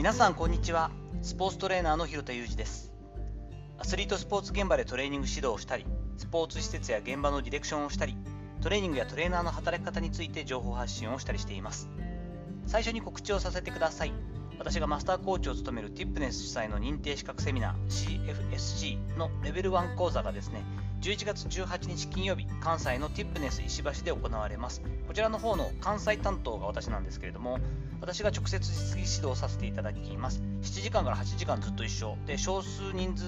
[0.00, 0.90] 皆さんこんにちは。
[1.20, 2.90] スポーツトレーナーの広田裕二です。
[3.76, 5.84] アスリートスポーツ現場でトレーニング指導をしたり
[6.16, 8.16] スポーツ施設や現場のディレクションをしたり
[8.62, 11.90] トレーニングやトレーナーの働き方について情報発信をしたりしています。
[12.66, 14.14] 最初に告知をさせてください。
[14.58, 18.24] 私がマスターコーチを務めるティップネス主催の認定資格セミナー
[18.56, 20.64] CFSC のレベル1講座がですね
[21.00, 24.82] 11月18日金曜日関西のティップネス石橋で行われます。
[25.08, 27.58] こちらの方の関西担当が私なんですけれども
[28.02, 30.42] 私が直接実技指導させていただきます。
[30.60, 32.18] 7時間から8時間ずっと一緒。
[32.26, 33.24] で少数人数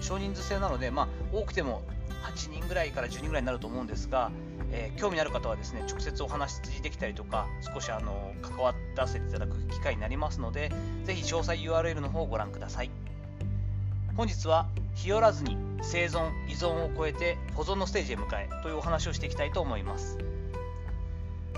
[0.00, 1.82] 少人数制なのでまあ多くても
[2.22, 4.30] 8人ぐらいから10人ぐらいになると思うんですが
[4.72, 10.70] えー、興味のある方はですね直接お話できたりとか少しあの関わらせていただく機会になりますので
[11.04, 12.90] ぜひ詳細 URL の方をご覧ください。
[14.16, 14.68] 本日は
[15.02, 20.18] 日和らずに生存依存を超えて保存のステージへ向かえというお話をしていきたいと思います。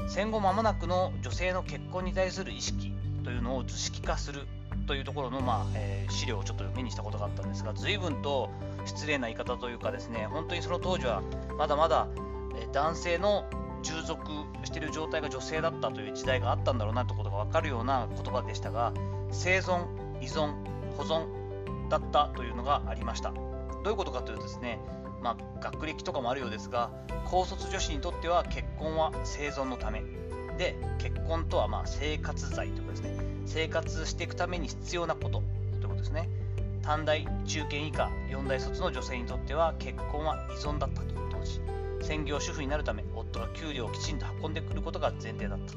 [0.09, 2.93] 戦後間もなくの女性の結婚に対する意識
[3.25, 4.47] というのを図式化する
[4.87, 8.51] というところの、まあえー、資料をちょっと目にしたことがあったんですが随分と
[8.85, 11.23] 失礼な言い方というかですね本当にその当時は
[11.57, 12.09] まだまだ
[12.57, 13.45] え男性の
[13.83, 14.23] 従属
[14.65, 18.93] している状態が女性だったという時代があったんだろうなということが分かるような言葉でしたが
[19.31, 19.87] 生存
[20.21, 20.53] 依存
[20.97, 21.42] 保存
[21.93, 23.33] だったというのがありました。
[23.33, 23.39] ど
[23.87, 24.79] ういうことかというとですね
[25.23, 26.91] まあ、学歴とかもあるようですが
[27.27, 30.03] 高卒女子にとっては結婚は生存のため。
[30.59, 33.25] で結婚とはま生活財ということですね。
[33.47, 35.43] 生活していくために必要なこと。
[35.81, 36.29] ということですね。
[36.83, 41.61] 短大中堅以下4大卒の女性にとっては結婚は依存だったと当時
[42.05, 45.75] 専業主婦になるため夫が給料をきちんと運んでくることが前提だった。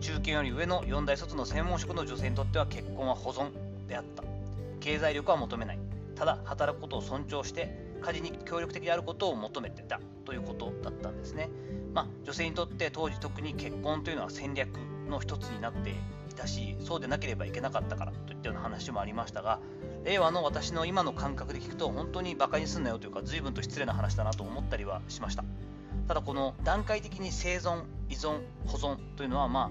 [0.00, 3.50] 中堅より上の4大卒の専門職の女性にとっては結婚は保存
[3.88, 4.41] であった。
[4.82, 5.78] 経済力は求めない。
[6.14, 11.48] ただ働くことを尊重して家事に協力的であることを求めてたということだったんですね、
[11.94, 14.76] まあ、女性にとって当時特に結婚というのは戦略
[15.08, 15.94] の一つになってい
[16.34, 19.60] たしそうでなければいけなかったからといったような話もありましたが
[20.04, 25.44] 令和の私の今の感覚で聞くと本当にバカにすんなよというか随分と失礼な話だなと思ったりはしました。
[26.08, 29.70] ただこの段階的に生存依存保存というのはまあ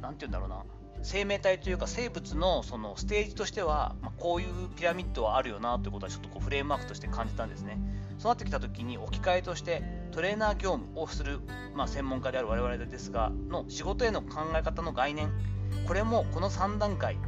[0.00, 0.64] 何て言うんだろうな。
[1.04, 7.78] 生命体というか生物のそのステージとしては、まあ、こういうピラミッドはあるよなということはちょっとこうフレームワークとして感じたんですね。
[8.18, 9.82] そうなってきた時に置き換えとして
[10.12, 11.40] トレーナー業務をする、
[11.74, 15.30] まあ、専門家である我々ですがの仕事への考え方の概念
[15.86, 17.18] これもこの3段階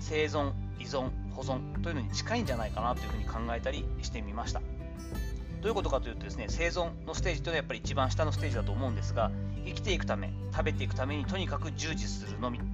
[0.00, 4.60] 生存依存保存というのに近いんじゃないかなというふうに考えたりしてみました。
[4.60, 9.30] どういうことかというとですね生存のステージというのはやっぱり一番下のステージだと思うんですが
[9.64, 12.73] 生きていくため食べていくためにとにかく従事するのみ。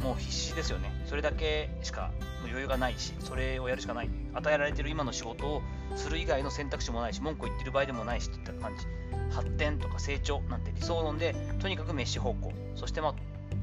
[0.00, 0.90] もう必死ですよね。
[1.06, 2.10] それだけしか
[2.44, 4.10] 余裕がないしそれをやるしかない。
[4.34, 5.62] 与えられてる今の仕事を
[5.96, 8.86] する以外の選択肢もないし文句を言ってる場合でもないしといった感じ
[9.34, 13.14] 発展とか成長なんて理想論でとにかく飯方向そしてまあ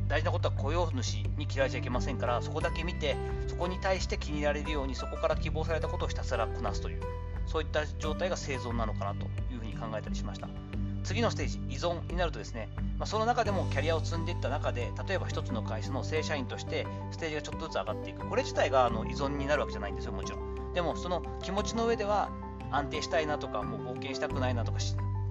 [0.07, 3.15] 大事なことは雇用主に嫌われちゃいけませんからそこだけ見て
[3.47, 7.01] そこに対して気に入られるようにそこから希望されたことをひたすらこなすという
[7.45, 10.70] そういった状態が生存なのかなというふうに考えたりしました。
[11.03, 18.27] 次のステージ依存になるとですね、まあ、その中でもキャリアを積んでいった中で例えば1つの会社の正社員としてステージがちょっとずつ上がっていく。
[18.27, 20.73] これ自体があの依存になるわけじゃないんですよもちろん。
[20.73, 22.29] でもその気持ちの上では
[22.71, 24.79] 安定したいなとかもう冒険したくないなとか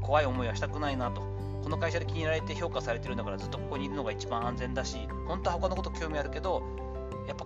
[0.02, 1.22] 怖い思いはしたくないなと。
[1.62, 6.62] この会社で気に入られて評価されてるんだからずっとここにいるのが一番安全だし本当は他のこと興味あるけど
[7.28, 7.44] やっぱ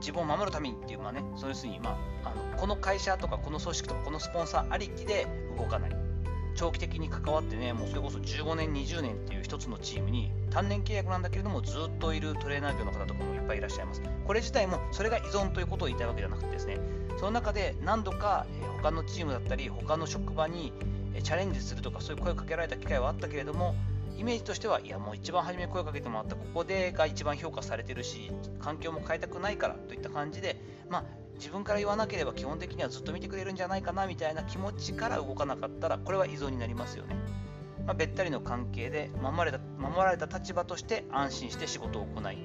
[0.00, 5.26] 自分を守るためにっていうまあねそういうふうに、まあ、あのこの会社とかこの組織とかこのスポンサーありきで
[5.58, 6.09] 動かない。
[6.60, 14.02] 長期的に関わってねもうそれこそ15年20年っていう一つのチームに単年契約なんだけれどもずっといるトレーナー業の方とかもいっぱいいらっしゃいます。
[14.26, 16.78] これ自体もそれが依存ということを言いたいわけじゃなくてですね
[17.18, 20.74] その中で何度か他のチームだったり他の職場に
[21.22, 23.74] チャレンジするとかそういう声をかけられた機会はあったけれども
[24.18, 30.60] イメージとしてはいやもう一番初め声をかけてもらったここでが一番評価されてるし環境も変えたくないからといった感じで
[30.90, 31.04] まあ
[31.40, 37.16] 自分から言わなければ基本的にはずっと見てくれるんじゃないかなみたいな気持ちから動かなかったらこれは依存になりますよね、
[37.86, 42.38] まあ、べったりの関係で守られた守られた立場として安心して仕事を行い。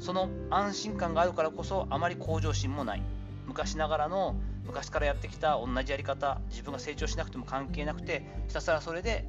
[0.00, 3.02] その安心感があるからこそあまり向上心もない。
[3.46, 4.34] 昔ながらの
[4.64, 9.24] 昔からやってきた同じやり方自分が成長しなくても関係なくてひたすらそれで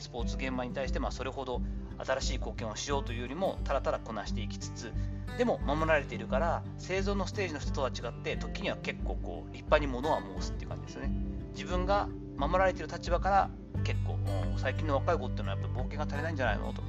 [0.00, 1.60] スポーツ現場に対してまそれほど
[2.04, 4.92] 新しい貢献をしようというよりもただただこなしていきつつ
[5.38, 11.10] でも守られているから生存のステージの人とは違って時には結構こう立派に物は申すっていう感じですね。
[11.54, 13.50] 自分が守られている立場から
[13.84, 14.18] 結構
[14.56, 16.88] 最近の若い子っていうのはやっぱ冒険が足りないんじゃないのとか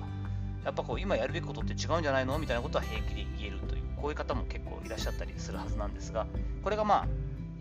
[0.65, 2.37] やっぱこう今やるべきことって違うんじゃないの？
[2.39, 6.27] みたいなことは平気で言えるというこういう方も結構いらっしゃったりするはずなんですが
[6.63, 7.07] これがまあ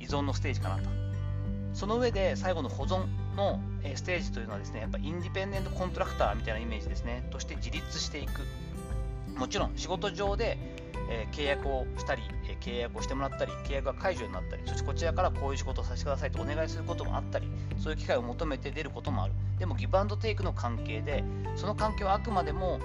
[0.00, 0.88] 依存のステージかなと。
[1.74, 3.06] その上で最後の保存
[3.36, 3.60] の
[3.94, 7.26] ステージというのはですねやっぱインディペンデントコントラクターみたいなイメージですね。
[7.30, 8.42] として自立していく。
[9.36, 10.58] もちろん仕事上で
[11.12, 17.48] え、契約をしたり、え契約をしてもらったり、契約が解除になったり、そしてこちらからこういう仕事をさせてくださいとお願いすることもあったり、
[17.78, 19.34] そういう機会を求めて出ることもある。
[19.58, 21.24] でもギブアンドテイクの関係で、
[21.56, 22.80] その関係はあくまでも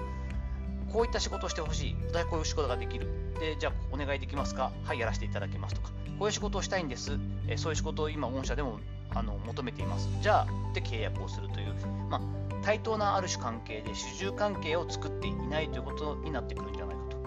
[0.92, 3.08] こういった仕事をしてほしい、私こういう仕事ができる、
[3.40, 8.80] でじゃあお願いできますか、はい、やらせていただきますとか、こういう仕事をしたいんです、えそういう仕事を今、御社でも
[9.14, 11.74] あの求めています、じゃあで契約をするという、
[12.10, 12.20] まあ、
[12.62, 17.18] 対等なある種関係で主従関係を作っていないということになってくるんじゃないかと。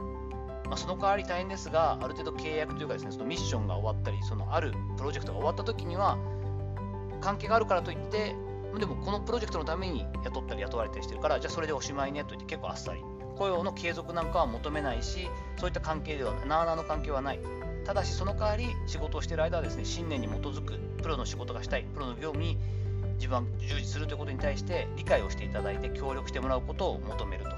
[0.70, 6.18] まあ、その代わり大変ですが、ある程度契約というかですね、そのミッションが終わったり、そのあるプロジェクトが終わった時には、
[7.20, 8.36] 関係があるからといって、
[8.80, 13.04] でもこのプロジェクトのために雇ったり雇われたりしてるから、じゃあそれでおしまいねと言って結構あっさり。
[13.38, 15.28] 雇用の継続なんかは求めないし、
[15.58, 17.40] そういった関係では、なあなあの関係はない。
[17.86, 22.58] ただし、その代わり仕事をしている間はですね、信念に基づくプロの仕事がしたい、プロの業務に
[23.16, 27.52] 自分は従事するということに対して理解をしていただいて協力してもらうことを求めると。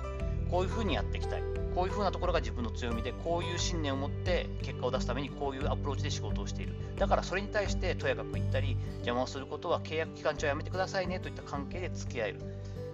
[0.49, 1.43] こういうふうにやっていきたい。
[1.73, 6.75] こういうふうなところが自分の強みで、こういう信念を持って結果を出すためにこういうアプローチで仕事をしている。
[6.97, 12.39] だからそれに対してとやかく言ったり、邪魔をすることは契約期間中はやめてくださいねといった関係で付き合える。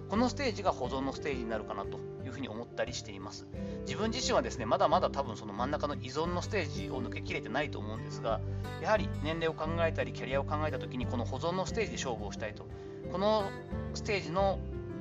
[0.08, 2.00] このステージが保存のステージになるかなと
[2.30, 3.46] いうふうに思ったりしています。
[3.82, 8.40] 自分自身はですね、まだまだ多分その真ん中の依存のステージを抜けきれてないと思うんですが、
[8.80, 12.66] やはり年齢を考えたり、キャリアを考えたときに、この保存のステージで勝負をしたいと。
[13.12, 13.50] この
[13.94, 14.60] ステージの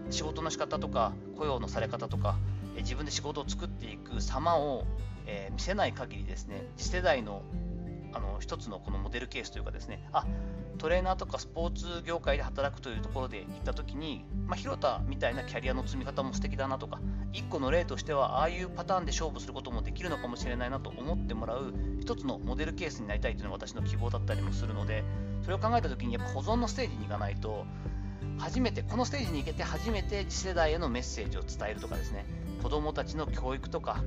[0.09, 2.37] 仕事の仕方とか、雇用のされ方とか、
[2.77, 4.85] 自分で仕事を作っていく様を、
[5.25, 7.43] えー、見せない限りですね、次世代の
[8.11, 10.25] あの一つのこのモデルケースというかですね、あ
[10.79, 16.99] トレーナーとかスポーツ業界で働くというところで行った時に、まあ、広田みたいなキャリアの積み方も素敵だなとか、
[17.33, 25.03] 1個の例としては、ああいうパターンで勝負することもできるのかもしれないなと思ってもらう、一つのモデルケースになりたいというのが私の希望だったりもするので、
[25.43, 27.65] それを考えた時に、やっぱ保存のステージに行かないと、
[28.37, 32.25] 初めて、このステージに行けて初めて次世代へのメッセージを伝えるとかですね、
[32.63, 34.01] 子どもたちの教育とか、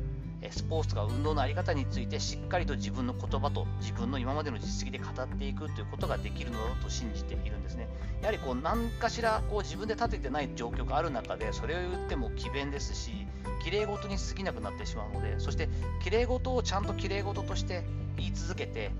[0.50, 7.88] スポーツとか運動の在り方についてしっかりと自分の言葉と自分の今までの実績で語っていくということができるのだと信じているんですね。
[8.20, 13.26] やはりこう何かしらこう自分で立ててない状況がある中でそれを言っても詭弁ですし、
[13.64, 15.68] 綺麗事に過ぎなくなってしまうので、そして
[16.02, 17.84] 綺麗事をちゃんと綺麗事として
[18.16, 18.90] 言い続けて、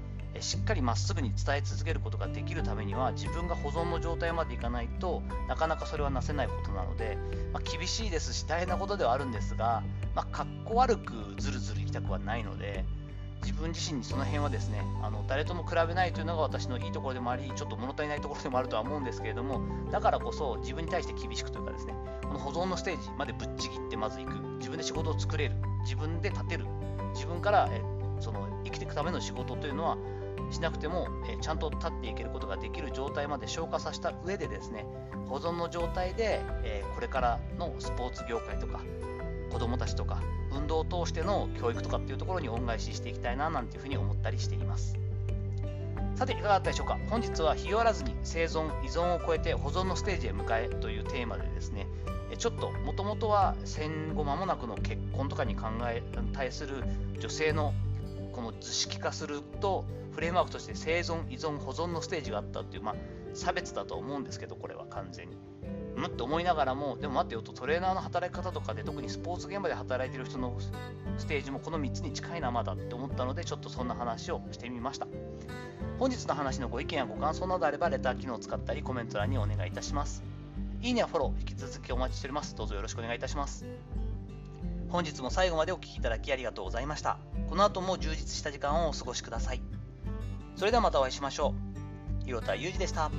[0.41, 7.17] しっかりまっすぐに伝え続けることができるためには自分が保存の状態までいかないとなかなかそれはなせないことなので、
[7.53, 9.83] まあ、厳しいですし大変なことではあるんですが、
[10.15, 12.85] まあ、かっこ悪くずるずるいきたくはないので
[13.43, 21.95] 自分自身にその辺はですねあの誰とも比べないというのが私のいいところでもありちょっと物足りないところでもあるとは思うんですけれどもだからこそ自分に対して厳しくというかですね
[22.33, 24.41] この保存のステージまでぶっちぎってまず行く。
[24.57, 25.57] 自分で仕事を作れる。
[25.83, 26.65] 自分で立てる。
[27.13, 27.83] 自分からえ
[28.21, 29.99] その生きていくための仕事というのは
[30.53, 34.87] しなくても、えちゃんと立っていけることができる状態まで消化させた上でですね
[35.29, 38.81] 保存の状態で、えこれからのスポーツ業界とか
[39.51, 40.23] 子どもたちとか
[40.55, 44.97] 運動を通しての教育とかっていうところに恩返ししていきたいななんていうふうに思ったりしています。
[46.15, 46.99] さていかがだったでしょうか？
[47.09, 51.87] 本日は日和らずに生存依存を超えて保存のステージへ向かえというテーマでですね
[52.39, 56.03] ちょっともともとは戦後間もなくの結婚とかに考え
[56.33, 56.85] 対する
[57.19, 57.75] 女性の
[58.33, 62.95] この図式化するとフレームワークとして生存依存保存のステージがあったっていう、まあ、
[63.35, 65.37] 差別だと思うんですけどこれは完全に。
[65.97, 70.57] むっと思いながらもでも待ってよとトレーナーの働き方とかで特にスポーツ現場で働いてる人の
[71.19, 75.07] ステージもこの3つに近いなまだって思ったのでちょっとそんな話をしてみました。
[75.99, 80.25] 本日の話のご意見やご感想などあればレター機能を使ったりコメント欄にお願いいたします。
[80.81, 82.57] いいねやフォロー引き続きお待ちしております。
[82.57, 83.67] どうぞよろしくお願いいたします。
[84.89, 87.19] 本日も最後までお聴きいただきありがとうございました。
[87.49, 89.72] この後も充実した時間をお過ごしください。
[90.57, 91.55] それではまたお会いしましょ
[92.21, 92.25] う。
[92.25, 93.11] 広田裕二でした。